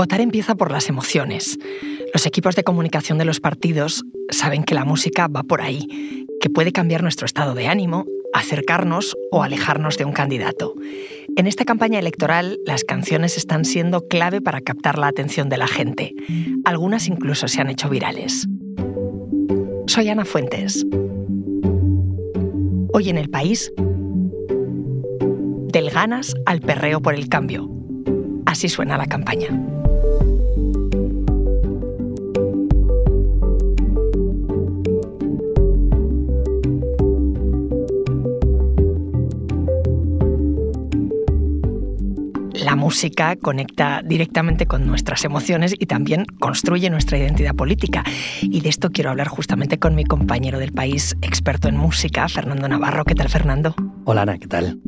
[0.00, 1.58] Votar empieza por las emociones.
[2.14, 6.48] Los equipos de comunicación de los partidos saben que la música va por ahí, que
[6.48, 10.74] puede cambiar nuestro estado de ánimo, acercarnos o alejarnos de un candidato.
[11.36, 15.66] En esta campaña electoral, las canciones están siendo clave para captar la atención de la
[15.66, 16.14] gente.
[16.64, 18.48] Algunas incluso se han hecho virales.
[19.86, 20.86] Soy Ana Fuentes.
[22.94, 23.70] Hoy en el país,
[25.68, 27.68] del ganas al perreo por el cambio.
[28.46, 29.50] Así suena la campaña.
[42.60, 48.04] La música conecta directamente con nuestras emociones y también construye nuestra identidad política.
[48.42, 52.68] Y de esto quiero hablar justamente con mi compañero del país, experto en música, Fernando
[52.68, 53.04] Navarro.
[53.04, 53.74] ¿Qué tal, Fernando?
[54.04, 54.78] Hola, Ana, ¿qué tal?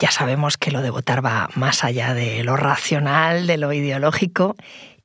[0.00, 4.56] Ya sabemos que lo de votar va más allá de lo racional, de lo ideológico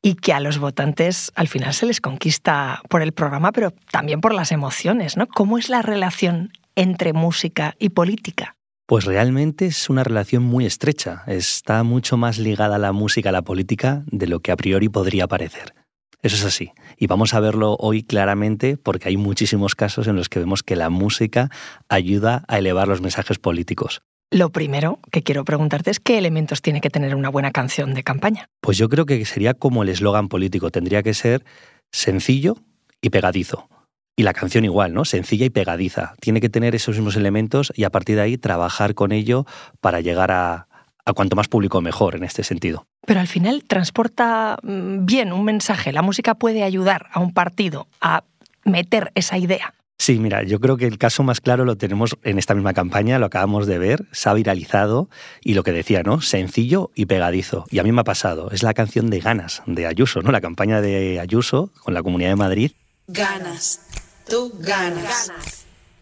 [0.02, 4.20] y que a los votantes al final se les conquista por el programa, pero también
[4.20, 5.28] por las emociones, ¿no?
[5.28, 8.56] ¿Cómo es la relación entre música y política?
[8.88, 11.24] Pues realmente es una relación muy estrecha.
[11.26, 15.28] Está mucho más ligada la música a la política de lo que a priori podría
[15.28, 15.74] parecer.
[16.22, 16.72] Eso es así.
[16.96, 20.76] Y vamos a verlo hoy claramente porque hay muchísimos casos en los que vemos que
[20.76, 21.50] la música
[21.90, 24.04] ayuda a elevar los mensajes políticos.
[24.30, 28.04] Lo primero que quiero preguntarte es qué elementos tiene que tener una buena canción de
[28.04, 28.50] campaña.
[28.62, 30.70] Pues yo creo que sería como el eslogan político.
[30.70, 31.44] Tendría que ser
[31.92, 32.58] sencillo
[33.02, 33.68] y pegadizo.
[34.16, 35.04] Y la canción igual, ¿no?
[35.06, 36.14] Sencilla y pegadiza.
[36.22, 39.46] Tiene que tener esos mismos elementos y a partir de ahí trabajar con ello
[39.82, 40.68] para llegar a,
[41.06, 42.88] a cuanto más público mejor en este sentido.
[43.06, 45.92] Pero al final transporta mm, bien un mensaje.
[45.92, 48.24] La música puede ayudar a un partido a
[48.64, 49.74] meter esa idea.
[49.98, 53.18] Sí, mira, yo creo que el caso más claro lo tenemos en esta misma campaña,
[53.18, 55.10] lo acabamos de ver, se ha viralizado
[55.42, 56.20] y lo que decía, ¿no?
[56.20, 57.66] Sencillo y pegadizo.
[57.72, 60.32] Y a mí me ha pasado, es la canción de Ganas, de Ayuso, ¿no?
[60.32, 62.72] La campaña de Ayuso con la Comunidad de Madrid.
[63.08, 63.80] Ganas,
[64.28, 65.32] tú ganas.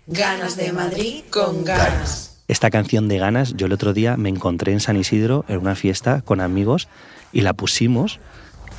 [0.08, 2.42] Ganas de Madrid con ganas.
[2.48, 5.76] Esta canción de Ganas, yo el otro día me encontré en San Isidro en una
[5.76, 6.90] fiesta con amigos
[7.32, 8.20] y la pusimos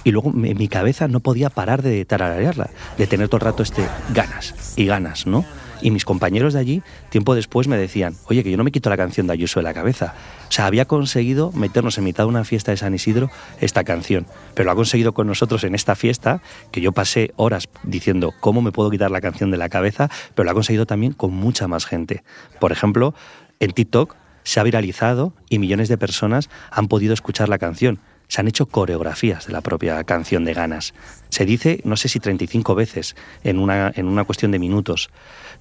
[0.04, 2.68] y luego mi cabeza no podía parar de tararearla,
[2.98, 5.46] de tener todo el rato este ganas y ganas, ¿no?
[5.84, 8.88] Y mis compañeros de allí, tiempo después, me decían, oye, que yo no me quito
[8.88, 10.14] la canción de Ayuso de la cabeza.
[10.48, 13.30] O sea, había conseguido meternos en mitad de una fiesta de San Isidro
[13.60, 16.40] esta canción, pero lo ha conseguido con nosotros en esta fiesta,
[16.72, 20.44] que yo pasé horas diciendo cómo me puedo quitar la canción de la cabeza, pero
[20.44, 22.24] lo ha conseguido también con mucha más gente.
[22.60, 23.14] Por ejemplo,
[23.60, 28.00] en TikTok se ha viralizado y millones de personas han podido escuchar la canción
[28.34, 30.92] se han hecho coreografías de la propia canción de ganas.
[31.28, 33.14] Se dice, no sé si 35 veces
[33.44, 35.10] en una, en una cuestión de minutos.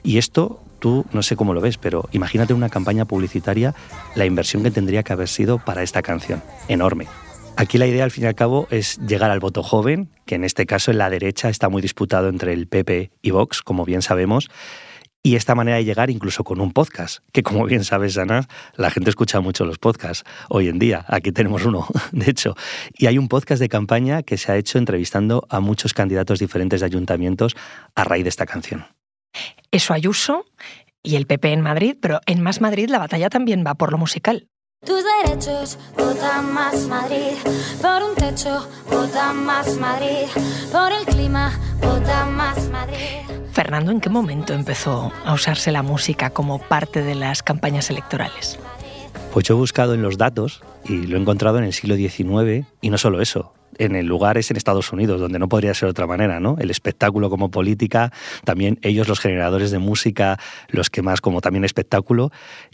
[0.02, 3.76] Y esto, tú no sé cómo lo ves, pero imagínate una campaña publicitaria,
[4.16, 6.42] la inversión que tendría que haber sido para esta canción.
[6.68, 7.06] Enorme.
[7.58, 10.44] Aquí la idea, al fin y al cabo, es llegar al voto joven, que en
[10.44, 14.02] este caso en la derecha está muy disputado entre el PP y Vox, como bien
[14.02, 14.50] sabemos,
[15.24, 18.92] y esta manera de llegar incluso con un podcast, que como bien sabes, Ana, la
[18.92, 21.06] gente escucha mucho los podcasts hoy en día.
[21.08, 22.56] Aquí tenemos uno, de hecho.
[22.98, 26.82] Y hay un podcast de campaña que se ha hecho entrevistando a muchos candidatos diferentes
[26.82, 27.56] de ayuntamientos
[27.96, 28.86] a raíz de esta canción.
[29.72, 30.46] Eso Ayuso
[31.02, 33.98] y el PP en Madrid, pero en Más Madrid la batalla también va por lo
[33.98, 34.50] musical.
[34.86, 37.38] Tus derechos, vota más Madrid.
[37.82, 40.28] Por un techo, vota más Madrid.
[40.72, 43.22] Por el clima, vota más Madrid.
[43.54, 48.60] Fernando, ¿en qué momento empezó a usarse la música como parte de las campañas electorales?
[49.32, 52.68] Pues yo he buscado en los datos y lo he encontrado en el siglo XIX
[52.82, 53.54] y no solo eso.
[53.78, 56.56] En el en Estados Unidos, donde no podría ser de otra manera, ¿no?
[56.60, 58.12] El espectáculo como política,
[58.46, 60.40] también ellos los generadores de música,
[60.70, 62.32] los que más como también espectáculo,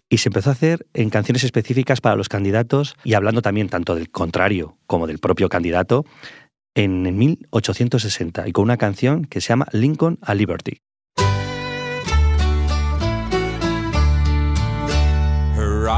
[0.10, 3.96] y se empezó a hacer en canciones específicas para los candidatos y hablando también tanto
[3.96, 6.06] del contrario como del propio candidato
[6.76, 10.82] en 1860 y con una canción que se llama Lincoln a Liberty.
[15.56, 15.90] For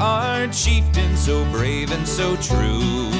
[0.00, 3.10] our chieftain so brave and so true.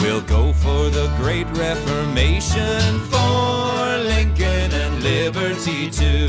[0.00, 6.23] We'll go for the great reformation, for Lincoln and liberty too.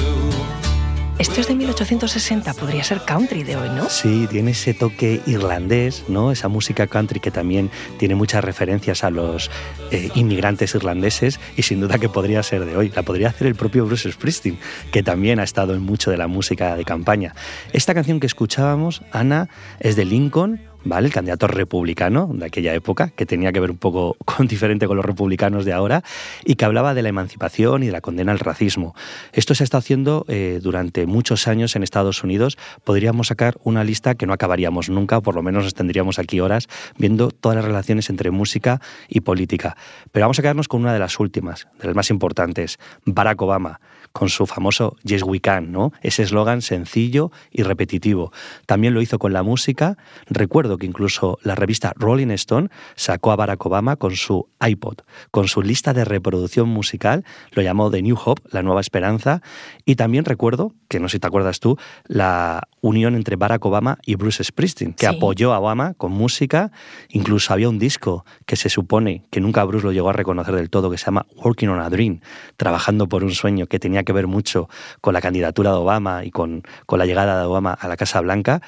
[1.38, 3.90] Es de 1860, podría ser country de hoy, ¿no?
[3.90, 6.32] Sí, tiene ese toque irlandés, ¿no?
[6.32, 9.52] Esa música country que también tiene muchas referencias a los
[9.92, 12.90] eh, inmigrantes irlandeses y sin duda que podría ser de hoy.
[12.96, 14.58] La podría hacer el propio Bruce Springsteen,
[14.94, 17.36] que también ha estado en mucho de la música de campaña.
[17.74, 19.50] Esta canción que escuchábamos, Ana,
[19.82, 24.16] es de Lincoln, El candidato republicano de aquella época, que tenía que ver un poco
[24.26, 26.04] con diferente con los republicanos de ahora,
[26.46, 28.96] y que hablaba de la emancipación y de la condena al racismo.
[29.34, 32.58] Esto se está haciendo eh, durante muchos años en Estados Unidos.
[32.84, 36.40] Podríamos sacar una lista que no acabaríamos nunca, o por lo menos nos tendríamos aquí
[36.40, 36.68] horas
[36.98, 38.80] viendo todas las relaciones entre música
[39.10, 39.76] y política.
[40.12, 43.80] Pero vamos a quedarnos con una de las últimas, de las más importantes, Barack Obama
[44.16, 45.92] con su famoso Yes We Can, ¿no?
[46.02, 48.32] Ese eslogan sencillo y repetitivo.
[48.66, 49.98] También lo hizo con la música.
[50.28, 55.00] Recuerdo que incluso la revista Rolling Stone sacó a Barack Obama con su iPod,
[55.32, 59.42] con su lista de reproducción musical, lo llamó The New Hope, la nueva esperanza.
[59.86, 61.78] Y también recuerdo, que no sé si te acuerdas tú,
[62.08, 66.72] la unión entre Barack Obama y Bruce Springsteen, que apoyó a Obama con música.
[67.10, 70.70] Incluso había un disco que se supone que nunca Bruce lo llegó a reconocer del
[70.70, 72.22] todo, que se llama Working on a Dream,
[72.58, 74.70] trabajando por un sueño que tenía que ver mucho
[75.02, 78.22] con la candidatura de Obama y con, con la llegada de Obama a la Casa
[78.22, 78.62] Blanca.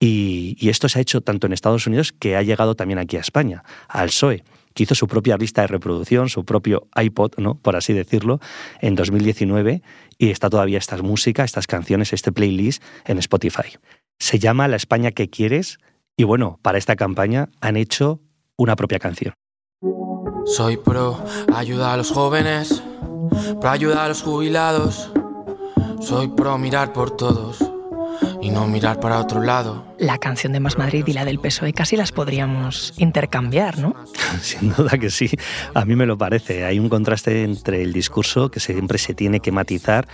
[0.00, 3.20] Y, esto se ha hecho tanto en Estados Unidos que ha llegado también aquí a
[3.20, 7.56] España, al PSOE, que hizo su propia lista de reproducción, su propio iPod, ¿no?
[7.56, 8.40] por así decirlo,
[8.80, 9.82] en 2019
[10.18, 13.76] y está todavía estas músicas, estas canciones, este playlist en Spotify.
[14.20, 15.78] Se llama La España que quieres
[16.16, 18.20] y bueno, para esta campaña han hecho
[18.56, 19.34] una propia canción.
[20.44, 21.24] Soy pro
[21.54, 22.82] ayuda a los jóvenes
[23.60, 25.10] para ayudar a los jubilados.
[26.00, 27.67] Soy pro mirar por todos
[28.48, 29.84] y no mirar para otro lado.
[29.98, 33.94] La canción de Más Madrid y la del PSOE casi las podríamos intercambiar, ¿no?
[34.40, 35.30] Sin duda que sí,
[35.74, 36.64] a mí me lo parece.
[36.64, 40.08] Hay un contraste entre el discurso que siempre se tiene que matizar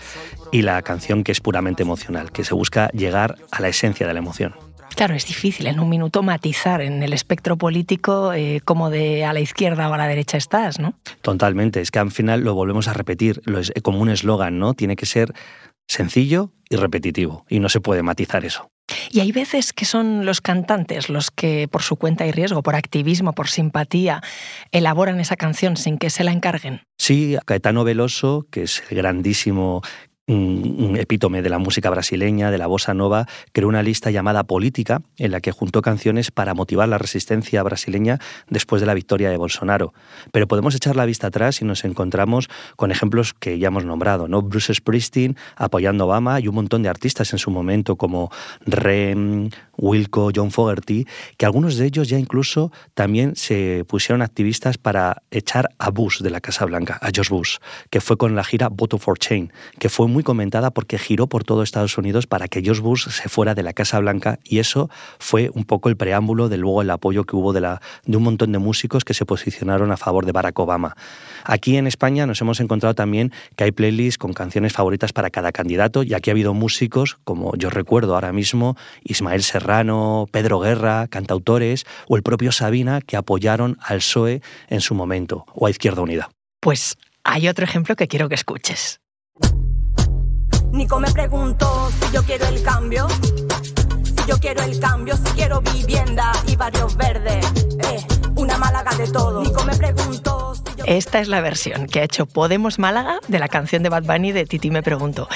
[0.50, 4.14] y la canción que es puramente emocional, que se busca llegar a la esencia de
[4.14, 4.54] la emoción.
[4.96, 9.32] Claro, es difícil en un minuto matizar en el espectro político eh, como de a
[9.32, 10.94] la izquierda o a la derecha estás, ¿no?
[11.22, 14.74] Totalmente, es que al final lo volvemos a repetir, lo es como un eslogan, ¿no?
[14.74, 15.34] Tiene que ser
[15.88, 18.68] sencillo y repetitivo, y no se puede matizar eso.
[19.10, 22.74] Y hay veces que son los cantantes los que, por su cuenta y riesgo, por
[22.74, 24.22] activismo, por simpatía,
[24.72, 26.82] elaboran esa canción sin que se la encarguen.
[26.98, 29.82] Sí, Caetano Veloso, que es el grandísimo
[30.26, 35.30] epítome de la música brasileña, de la bossa nova, creó una lista llamada Política, en
[35.30, 38.18] la que juntó canciones para motivar la resistencia brasileña
[38.48, 39.92] después de la victoria de Bolsonaro.
[40.32, 44.26] Pero podemos echar la vista atrás y nos encontramos con ejemplos que ya hemos nombrado,
[44.26, 44.40] ¿no?
[44.40, 48.30] Bruce Springsteen apoyando a Obama y un montón de artistas en su momento como
[48.64, 51.06] Rem, Wilco, John Fogerty,
[51.36, 56.30] que algunos de ellos ya incluso también se pusieron activistas para echar a Bush de
[56.30, 57.56] la Casa Blanca, a George Bush,
[57.90, 61.44] que fue con la gira Vote for Change, que fue muy comentada porque giró por
[61.44, 64.90] todo Estados Unidos para que George Bush se fuera de la Casa Blanca y eso
[65.18, 67.60] fue un poco el preámbulo de luego el apoyo que hubo de,
[68.04, 70.96] de un montón de músicos que se posicionaron a favor de Barack Obama.
[71.44, 75.52] Aquí en España nos hemos encontrado también que hay playlists con canciones favoritas para cada
[75.52, 79.63] candidato y aquí ha habido músicos como yo recuerdo ahora mismo Ismael Serrano,
[80.30, 85.66] Pedro Guerra, cantautores o el propio Sabina que apoyaron al PSOE en su momento o
[85.66, 86.30] a Izquierda Unida.
[86.60, 89.00] Pues hay otro ejemplo que quiero que escuches.
[90.72, 93.06] Nico me preguntó si yo quiero el cambio.
[94.02, 97.46] Si yo quiero el cambio, si quiero vivienda y barrios verdes.
[97.90, 98.04] Eh,
[98.36, 99.42] una Málaga de todo.
[99.42, 100.43] Nico me preguntó
[100.86, 104.32] esta es la versión que ha hecho Podemos Málaga de la canción de Bad Bunny
[104.32, 105.28] de Titi me pregunto.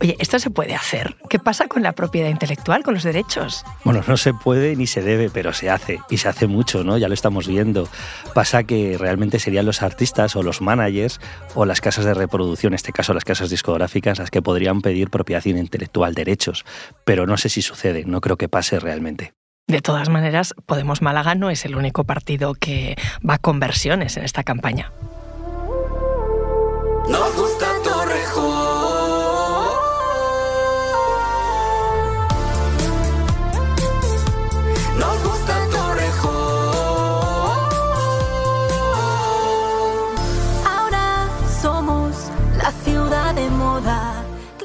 [0.00, 1.16] Oye, ¿esto se puede hacer?
[1.28, 3.64] ¿Qué pasa con la propiedad intelectual, con los derechos?
[3.84, 6.00] Bueno, no se puede ni se debe, pero se hace.
[6.10, 6.98] Y se hace mucho, ¿no?
[6.98, 7.88] Ya lo estamos viendo.
[8.34, 11.20] Pasa que realmente serían los artistas o los managers
[11.54, 15.10] o las casas de reproducción, en este caso las casas discográficas, las que podrían pedir
[15.10, 16.64] propiedad intelectual, derechos.
[17.04, 19.34] Pero no sé si sucede, no creo que pase realmente.
[19.68, 22.96] De todas maneras, Podemos Málaga no es el único partido que
[23.28, 24.92] va a conversiones en esta campaña.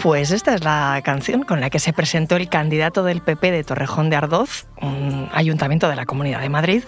[0.01, 3.63] Pues esta es la canción con la que se presentó el candidato del PP de
[3.63, 6.83] Torrejón de Ardoz, un ayuntamiento de la Comunidad de Madrid,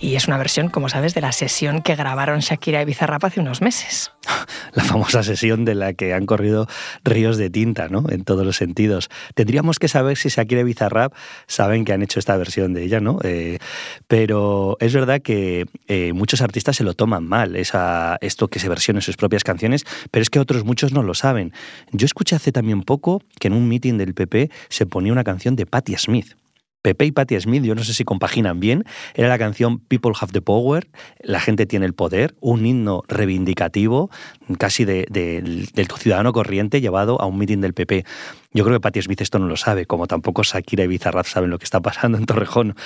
[0.00, 3.40] y es una versión, como sabes, de la sesión que grabaron Shakira y Bizarrap hace
[3.40, 4.12] unos meses.
[4.74, 6.68] La famosa sesión de la que han corrido
[7.04, 8.04] ríos de tinta, ¿no?
[8.08, 9.08] En todos los sentidos.
[9.34, 11.12] Tendríamos que saber si Shakira y Bizarrap
[11.46, 13.18] saben que han hecho esta versión de ella, ¿no?
[13.24, 13.58] Eh,
[14.06, 18.68] pero es verdad que eh, muchos artistas se lo toman mal, esa, esto que se
[18.68, 21.52] versiona en sus propias canciones, pero es que otros muchos no lo saben.
[21.92, 25.56] Yo escuché hace también poco que en un meeting del PP se ponía una canción
[25.56, 26.36] de Patti Smith
[26.82, 30.32] Pepe y Patti Smith, yo no sé si compaginan bien, era la canción People Have
[30.32, 30.88] the Power,
[31.20, 34.10] la gente tiene el poder, un himno reivindicativo,
[34.58, 35.68] casi del
[35.98, 38.04] ciudadano corriente llevado a un mitin del PP.
[38.52, 41.50] Yo creo que Patti Smith esto no lo sabe, como tampoco Shakira y Bizarraz saben
[41.50, 42.76] lo que está pasando en Torrejón.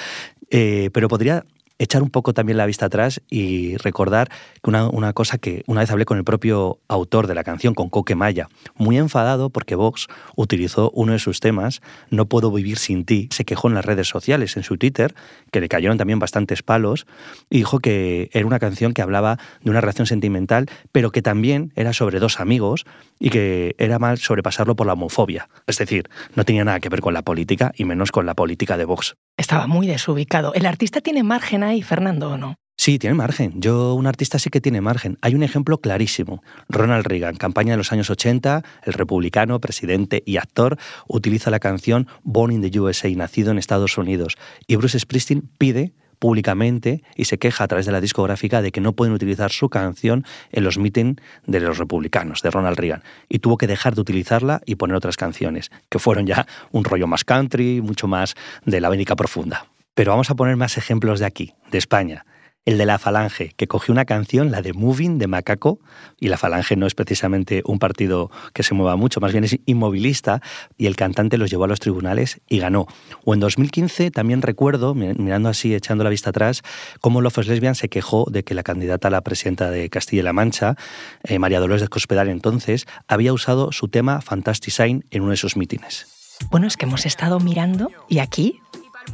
[0.51, 1.45] Eh, pero podría
[1.83, 4.29] echar un poco también la vista atrás y recordar
[4.63, 7.91] que una, cosa que una vez hablé con el propio autor de la canción, con
[7.91, 13.05] Coque Maya, muy enfadado porque Vox utilizó uno de sus temas, No puedo vivir sin
[13.05, 15.15] ti, se quejó en las redes sociales, en su Twitter,
[15.51, 17.07] que le cayeron también bastantes palos,
[17.51, 21.73] y dijo que era una canción que hablaba de una relación sentimental, pero que también
[21.75, 22.85] era sobre dos amigos
[23.19, 25.49] y que era mal sobrepasarlo por la homofobia.
[25.67, 28.77] Es decir, no tenía nada que ver con la política y menos con la política
[28.77, 29.17] de Vox.
[29.43, 30.55] Estaba muy desubicado.
[30.55, 32.55] ¿El artista tiene margen ahí, Fernando, o no?
[32.77, 33.61] Sí, tiene margen.
[33.61, 35.19] Yo, un artista sí que tiene margen.
[35.21, 36.45] Hay un ejemplo clarísimo.
[36.69, 42.07] Ronald Reagan, campaña de los años 80, el republicano, presidente y actor, utiliza la canción
[42.23, 44.37] Born in the USA, nacido en Estados Unidos.
[44.69, 45.93] Y Bruce Springsteen pide
[46.23, 49.69] públicamente y se queja a través de la discográfica de que no pueden utilizar su
[49.69, 51.17] canción en los mítines
[51.49, 53.03] de los republicanos, de Ronald Reagan.
[53.29, 57.09] Y tuvo que dejar de utilizarla y poner otras canciones, que fueron ya un rollo
[57.09, 59.67] más country, mucho más de la América profunda.
[59.95, 62.25] Pero vamos a poner más ejemplos de aquí, de España
[62.65, 65.81] el de la Falange, que cogió una canción, la de Moving, de Macaco,
[66.21, 69.59] y la Falange no es precisamente un partido que se mueva mucho, más bien es
[69.67, 70.41] inmovilista,
[70.79, 72.87] y el cantante los llevó a los tribunales y ganó.
[73.25, 76.63] O en 2015 también recuerdo, mirando así, echando la vista atrás,
[77.01, 80.77] cómo Lofos Lesbian se quejó de que la candidata a la presidenta de Castilla-La Mancha,
[81.25, 85.37] eh, María Dolores de Cospedal entonces, había usado su tema Fantastic Sign en uno de
[85.37, 86.07] sus mítines.
[86.51, 88.61] Bueno, es que hemos estado mirando y aquí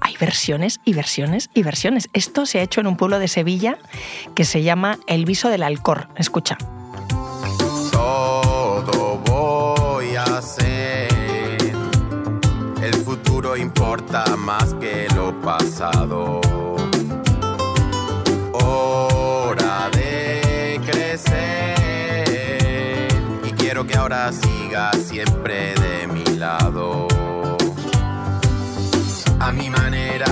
[0.01, 2.09] hay versiones y versiones y versiones.
[2.13, 3.79] Esto se ha hecho en un pueblo de Sevilla
[4.35, 6.09] que se llama El Viso del Alcor.
[6.17, 6.57] Escucha.
[7.93, 11.09] Todo voy a hacer.
[12.83, 16.41] El futuro importa más que lo pasado.
[18.53, 22.29] Hora de crecer.
[23.45, 27.09] Y quiero que ahora siga siempre de mi lado
[29.49, 30.27] a mi manera,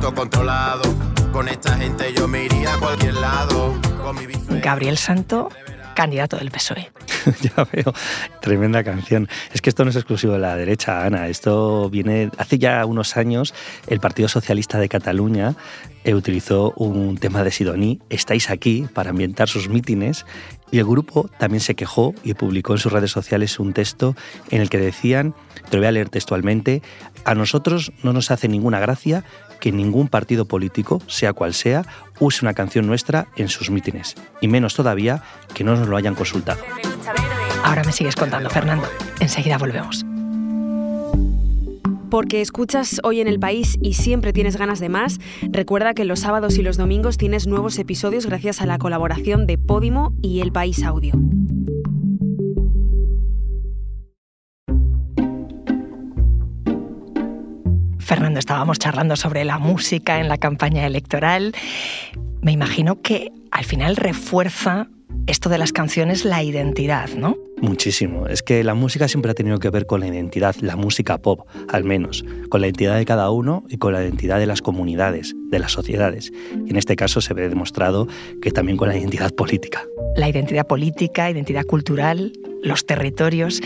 [0.00, 0.82] todo controlado.
[1.30, 3.74] Con esta gente yo me iría a cualquier lado.
[4.62, 5.50] Gabriel Santo,
[5.94, 6.90] candidato del PSOE.
[7.42, 7.92] ya veo,
[8.40, 9.28] tremenda canción.
[9.52, 11.28] Es que esto no es exclusivo de la derecha, Ana.
[11.28, 13.52] Esto viene hace ya unos años.
[13.88, 15.54] El Partido Socialista de Cataluña
[16.04, 20.24] eh, utilizó un tema de Sidoní, Estáis aquí, para ambientar sus mítines.
[20.72, 24.16] Y el grupo también se quejó y publicó en sus redes sociales un texto
[24.50, 25.34] en el que decían,
[25.70, 26.82] te lo voy a leer textualmente,
[27.24, 29.22] a nosotros no nos hace ninguna gracia
[29.60, 31.84] que ningún partido político, sea cual sea,
[32.18, 35.22] use una canción nuestra en sus mítines, y menos todavía
[35.54, 36.60] que no nos lo hayan consultado.
[37.62, 38.88] Ahora me sigues contando, Fernando.
[39.20, 40.04] Enseguida volvemos.
[42.12, 46.20] Porque escuchas hoy en el país y siempre tienes ganas de más, recuerda que los
[46.20, 50.52] sábados y los domingos tienes nuevos episodios gracias a la colaboración de Podimo y El
[50.52, 51.14] País Audio.
[57.98, 61.54] Fernando, estábamos charlando sobre la música en la campaña electoral.
[62.42, 64.88] Me imagino que al final refuerza
[65.26, 67.36] esto de las canciones la identidad, ¿no?
[67.60, 68.26] Muchísimo.
[68.26, 71.46] Es que la música siempre ha tenido que ver con la identidad, la música pop,
[71.68, 75.34] al menos, con la identidad de cada uno y con la identidad de las comunidades,
[75.50, 76.32] de las sociedades.
[76.66, 78.08] Y en este caso se ve demostrado
[78.40, 79.84] que también con la identidad política.
[80.16, 82.32] La identidad política, identidad cultural,
[82.64, 83.60] los territorios.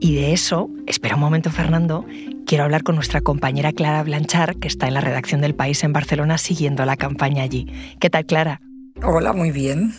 [0.00, 2.04] Y de eso, espera un momento Fernando,
[2.44, 5.92] quiero hablar con nuestra compañera Clara Blanchard, que está en la redacción del País en
[5.92, 7.66] Barcelona siguiendo la campaña allí.
[8.00, 8.60] ¿Qué tal, Clara?
[9.00, 9.92] Hola, muy bien.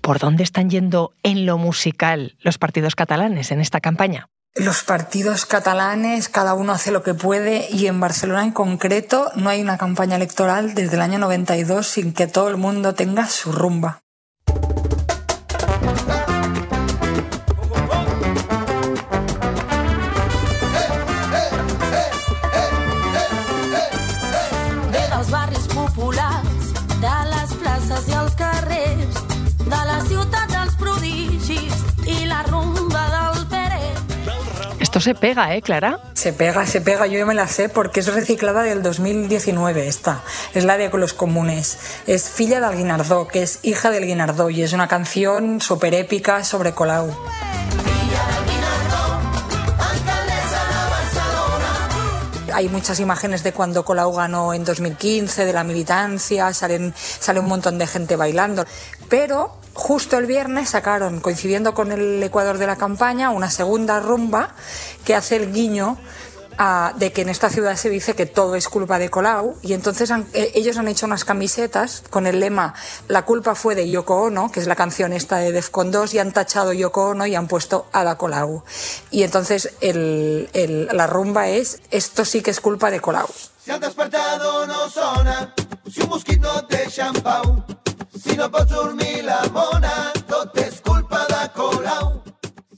[0.00, 4.28] ¿Por dónde están yendo en lo musical los partidos catalanes en esta campaña?
[4.56, 9.48] Los partidos catalanes, cada uno hace lo que puede y en Barcelona en concreto no
[9.48, 13.52] hay una campaña electoral desde el año 92 sin que todo el mundo tenga su
[13.52, 14.00] rumba.
[35.00, 35.98] Se pega, ¿eh, Clara?
[36.14, 37.06] Se pega, se pega.
[37.06, 40.22] Yo me la sé porque es reciclada del 2019 esta.
[40.54, 41.78] Es la de los comunes.
[42.06, 46.44] Es Filla del Guinardó, que es hija del Guinardó y es una canción súper épica
[46.44, 47.14] sobre Colau.
[52.52, 57.46] hay muchas imágenes de cuando Colau ganó en 2015, de la militancia, salen, sale un
[57.46, 58.66] montón de gente bailando.
[59.08, 64.54] Pero justo el viernes sacaron, coincidiendo con el Ecuador de la campaña, una segunda rumba
[65.06, 65.96] que hace el guiño
[66.96, 70.10] de que en esta ciudad se dice que todo es culpa de Colau y entonces
[70.10, 72.74] eh, ellos han hecho unas camisetas con el lema
[73.08, 76.18] La culpa fue de Yoko Ono, que es la canción esta de Defcon 2, y
[76.18, 78.62] han tachado Yoko Ono y han puesto Ada Colau.
[79.10, 83.28] Y entonces la rumba es Esto sí que es culpa de Colau.
[83.80, 85.54] Despertado no sona,
[85.90, 86.66] si un mosquito
[88.20, 92.20] si no pots dormir la mona, tot és culpa de Colau.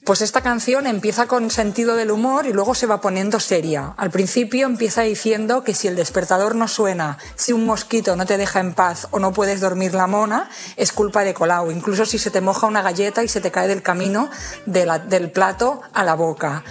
[0.04, 3.94] Pues esta canción empieza con sentido del humor y luego se va poniendo seria.
[3.96, 8.36] Al principio empieza diciendo que si el despertador no suena, si un mosquito no te
[8.36, 11.70] deja en paz o no puedes dormir la mona, es culpa de Colau.
[11.70, 14.28] Incluso si se te moja una galleta y se te cae del camino
[14.66, 16.64] del plato a la boca.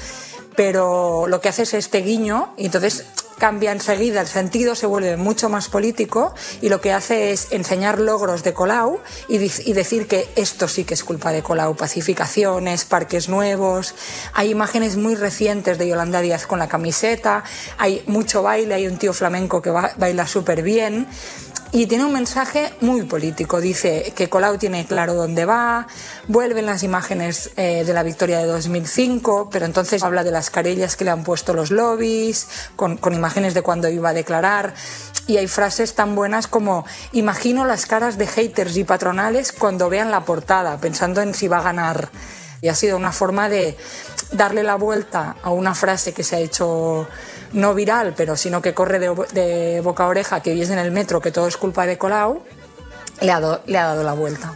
[0.56, 3.06] Pero lo que hace es este guiño y entonces
[3.42, 8.00] cambia enseguida el sentido, se vuelve mucho más político y lo que hace es enseñar
[8.00, 13.30] logros de Colau y, decir que esto sí que es culpa de Colau, pacificaciones, parques
[13.30, 13.96] nuevos,
[14.34, 17.44] hay imágenes muy recientes de Yolanda Díaz con la camiseta,
[17.80, 21.08] hay mucho baile, hay un tío flamenco que baila súper bien
[21.74, 23.62] y tiene un mensaje muy político.
[23.62, 25.88] Dice que Colau tiene claro dónde va,
[26.28, 30.98] vuelven las imágenes eh, de la victoria de 2005, pero entonces habla de las carellas
[30.98, 34.74] que le han puesto los lobbies, con, con imágenes de cuando iba a declarar.
[35.28, 40.12] Y hay frases tan buenas como imagino las caras de haters y patronales cuando vean
[40.12, 42.10] la portada, pensando en si va a ganar.
[42.62, 43.78] Y ha sido una forma de
[44.34, 47.08] darle la vuelta a una frase que se ha hecho
[47.54, 50.92] no viral, pero sino que corre de, boca a oreja, que hoy es en el
[50.92, 52.44] metro, que todo es culpa de Colau,
[53.22, 54.54] le ha, le ha dado la vuelta.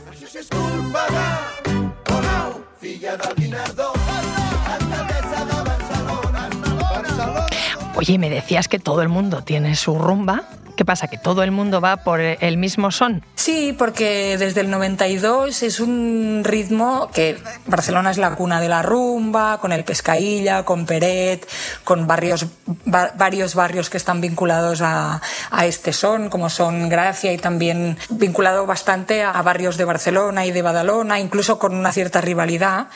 [7.95, 10.43] Oye, me decías que todo el mundo tiene su rumba.
[10.75, 11.07] ¿Qué pasa?
[11.07, 13.23] ¿Que todo el mundo va por el mismo son?
[13.35, 18.81] Sí, porque desde el 92 es un ritmo que Barcelona es la cuna de la
[18.81, 21.47] rumba, con el Pescailla, con Peret,
[21.85, 22.47] con barrios,
[22.85, 25.21] varios barrios que están vinculados a,
[25.63, 30.61] este son, como son Gracia y también vinculado bastante a, barrios de Barcelona y de
[30.61, 32.87] Badalona, incluso con una cierta rivalidad.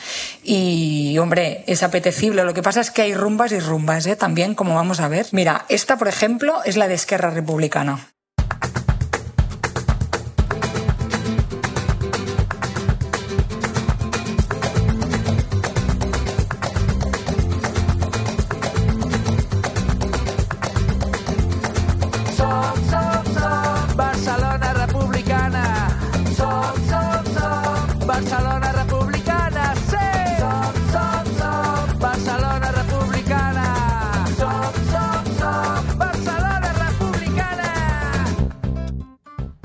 [0.42, 2.44] Y, hombre, es apetecible.
[2.44, 4.16] Lo que pasa es que hay rumbas y rumbas, ¿eh?
[4.16, 5.28] también, como vamos a ver.
[5.32, 8.19] Mira, esta, por ejemplo, es la de Esquerra Republicana americano.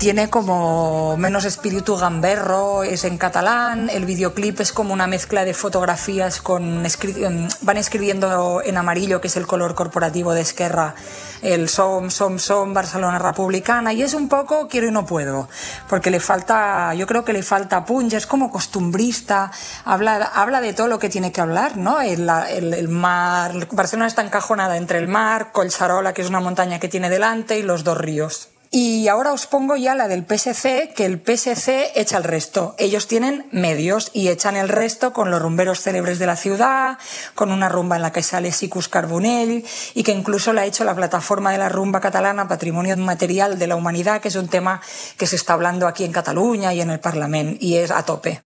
[0.06, 5.56] Tiene como menos espíritu gamberro, es en catalán, el videoclip es como una mezcla de
[5.56, 10.94] fotografías con em, van escribiendo en amarillo, que es el color corporativo de Esquerra,
[11.42, 15.50] el som, som, som, Barcelona republicana, y es un poco quiero y no puedo,
[15.90, 19.50] porque le falta, yo creo que le falta punch, es como costumbrista,
[19.86, 22.00] habla, habla de todo lo que tiene que hablar, ¿no?
[22.00, 27.10] El, mar, Barcelona está encajonada entre el mar, Colcharola, que es una montaña que tiene
[27.10, 28.50] delante, y los dos ríos.
[28.78, 32.76] Y ahora os pongo ya la del PSC, que el PSC echa el resto.
[32.78, 36.98] Ellos tienen medios y echan el resto con los rumberos célebres de la ciudad,
[37.36, 40.84] con una rumba en la que sale Sicus Carbonell y que incluso la ha hecho
[40.84, 44.82] la plataforma de la rumba catalana Patrimonio Material de la Humanidad, que es un tema
[45.16, 48.45] que se está hablando aquí en Cataluña y en el Parlamento y es a tope.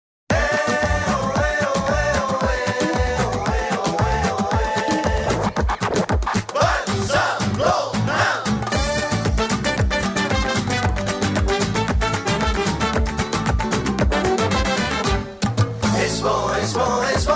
[16.87, 17.27] always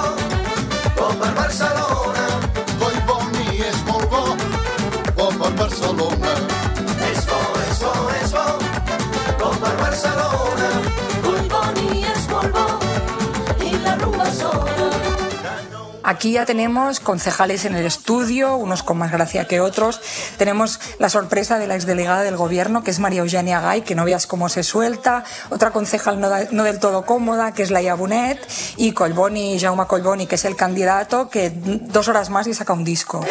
[16.21, 19.99] Aquí ya tenemos concejales en el estudio, unos con más gracia que otros.
[20.37, 24.05] Tenemos la sorpresa de la exdelegada del gobierno, que es María Eugenia Gay, que no
[24.05, 25.23] veas cómo se suelta.
[25.49, 28.37] Otra concejal no, del todo cómoda, que es Laia Bonet.
[28.77, 32.83] Y Colboni, Jaume Colboni, que es el candidato, que dos horas más y saca un
[32.83, 33.25] disco.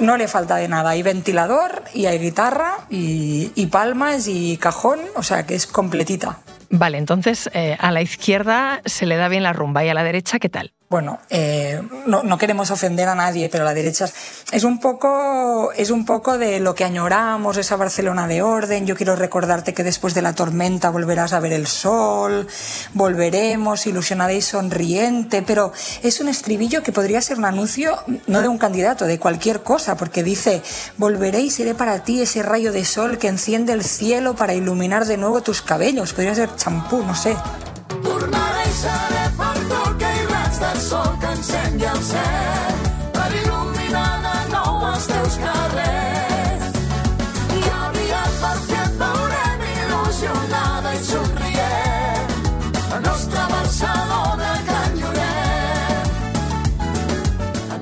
[0.00, 0.90] No le falta de nada.
[0.90, 6.38] Hay ventilador y hay guitarra y, palmas y cajón, o sea que es completita.
[6.70, 10.02] Vale, entonces eh, a la izquierda se le da bien la rumba y a la
[10.02, 10.72] derecha, ¿qué tal?
[10.90, 14.10] Bueno, eh, no, queremos ofender a nadie, pero la derecha
[14.50, 18.86] es un poco, es un poco de lo que añoramos, esa Barcelona de orden.
[18.86, 22.48] Yo quiero recordarte que después de la tormenta volverás a ver el sol,
[22.92, 25.72] volveremos, ilusionada y sonriente, pero
[26.02, 29.96] es un estribillo que podría ser un anuncio no de un candidato, de cualquier cosa,
[29.96, 30.60] porque dice,
[30.96, 35.04] volveré y seré para ti ese rayo de sol que enciende el cielo para iluminar
[35.04, 36.12] de nuevo tus cabellos.
[36.14, 37.36] Podría ser champú, no sé.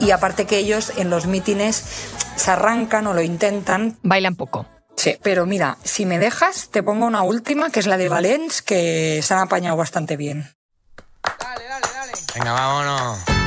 [0.09, 1.85] Y aparte que ellos en los mítines
[2.35, 3.99] se arrancan o lo intentan.
[4.03, 4.65] Bailan poco.
[4.97, 8.63] Sí, pero mira, si me dejas, te pongo una última, que es la de Valens,
[8.63, 10.51] que se han apañado bastante bien.
[11.23, 12.13] Dale, dale, dale.
[12.35, 13.38] Venga, vámonos.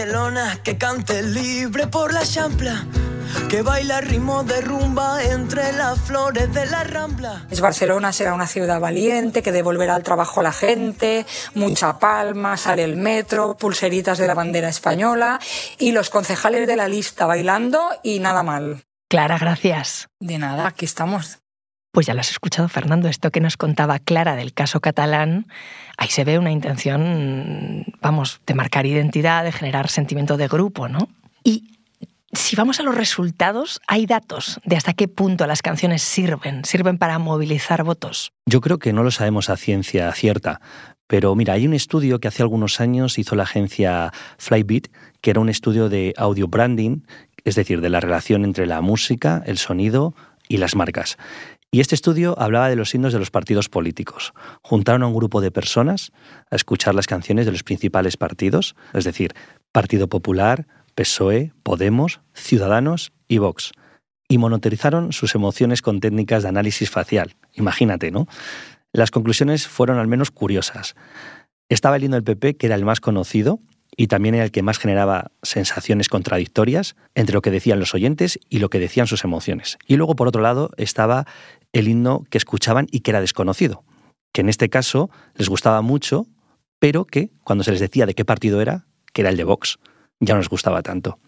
[0.00, 2.86] Barcelona que cante libre por la champla
[3.50, 7.44] que baila ritmo de rumba entre las flores de la rambla.
[7.50, 12.56] Es Barcelona será una ciudad valiente que devolverá al trabajo a la gente, mucha palma,
[12.56, 15.38] sale el metro, pulseritas de la bandera española
[15.78, 18.82] y los concejales de la lista bailando y nada mal.
[19.06, 20.08] Clara, gracias.
[20.18, 21.39] De nada, aquí estamos.
[21.92, 25.46] Pues ya lo has escuchado, Fernando, esto que nos contaba Clara del caso catalán,
[25.96, 31.08] ahí se ve una intención, vamos, de marcar identidad, de generar sentimiento de grupo, ¿no?
[31.42, 31.78] Y
[32.32, 36.96] si vamos a los resultados, hay datos de hasta qué punto las canciones sirven, sirven
[36.96, 38.32] para movilizar votos.
[38.46, 40.60] Yo creo que no lo sabemos a ciencia cierta,
[41.08, 44.88] pero mira, hay un estudio que hace algunos años hizo la agencia Flybeat,
[45.20, 47.00] que era un estudio de audio branding,
[47.44, 50.14] es decir, de la relación entre la música, el sonido
[50.48, 51.16] y las marcas.
[51.72, 54.32] Y este estudio hablaba de los signos de los partidos políticos.
[54.60, 56.10] Juntaron a un grupo de personas
[56.50, 59.34] a escuchar las canciones de los principales partidos, es decir,
[59.70, 63.70] Partido Popular, PSOE, Podemos, Ciudadanos y Vox,
[64.28, 67.36] y monitorizaron sus emociones con técnicas de análisis facial.
[67.54, 68.26] Imagínate, ¿no?
[68.92, 70.96] Las conclusiones fueron al menos curiosas.
[71.68, 73.60] Estaba el himno del PP, que era el más conocido
[73.96, 78.38] y también era el que más generaba sensaciones contradictorias entre lo que decían los oyentes
[78.48, 79.78] y lo que decían sus emociones.
[79.86, 81.26] Y luego, por otro lado, estaba
[81.72, 83.84] el himno que escuchaban y que era desconocido,
[84.32, 86.26] que en este caso les gustaba mucho,
[86.78, 89.78] pero que cuando se les decía de qué partido era, que era el de Vox
[90.20, 91.18] ya no nos gustaba tanto.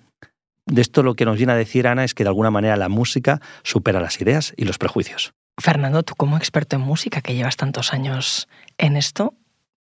[0.67, 2.89] De esto lo que nos viene a decir Ana es que de alguna manera la
[2.89, 5.33] música supera las ideas y los prejuicios.
[5.61, 9.35] Fernando, tú como experto en música que llevas tantos años en esto,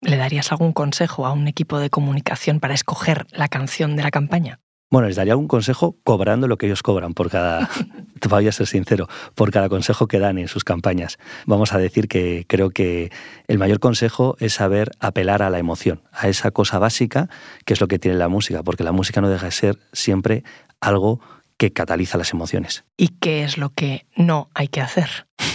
[0.01, 4.11] ¿le darías algún consejo a un equipo de comunicación para escoger la canción de la
[4.11, 4.59] campaña?
[4.91, 7.69] Bueno, les daría un consejo cobrando lo que ellos cobran por cada,
[8.29, 11.17] voy a ser sincero, por cada consejo que dan en sus campañas.
[11.45, 13.09] Vamos a decir que creo que
[13.47, 17.29] el mayor consejo es saber apelar a la emoción, a esa cosa básica
[17.63, 20.43] que es lo que tiene la música, porque la música no deja de ser siempre
[20.81, 21.21] algo
[21.55, 22.83] que cataliza las emociones.
[22.97, 25.27] ¿Y qué es lo que no hay que hacer?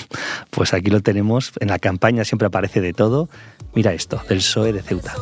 [0.51, 3.29] Pues aquí lo tenemos, en la campaña siempre aparece de todo.
[3.75, 5.15] Mira esto, del PSOE de Ceuta.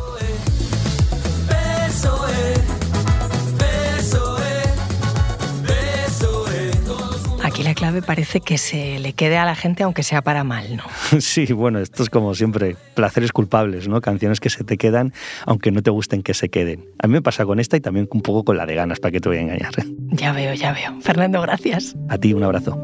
[7.74, 10.84] La clave parece que se le quede a la gente aunque sea para mal, ¿no?
[11.20, 14.00] Sí, bueno, esto es como siempre, placeres culpables, ¿no?
[14.00, 15.12] Canciones que se te quedan
[15.44, 16.84] aunque no te gusten que se queden.
[17.02, 19.10] A mí me pasa con esta y también un poco con la de ganas, para
[19.10, 19.72] que te voy a engañar.
[20.12, 21.00] Ya veo, ya veo.
[21.00, 21.96] Fernando, gracias.
[22.08, 22.80] A ti, un abrazo.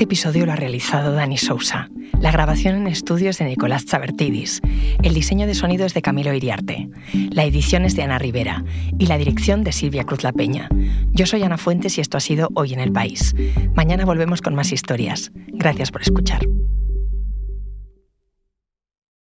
[0.00, 1.90] Este episodio lo ha realizado Dani Sousa.
[2.22, 4.62] La grabación en estudios de Nicolás Chabertidis.
[5.02, 6.88] El diseño de sonido es de Camilo Iriarte.
[7.12, 8.64] La edición es de Ana Rivera.
[8.98, 10.70] Y la dirección de Silvia Cruz La Peña.
[11.12, 13.34] Yo soy Ana Fuentes y esto ha sido Hoy en el País.
[13.74, 15.32] Mañana volvemos con más historias.
[15.48, 16.46] Gracias por escuchar.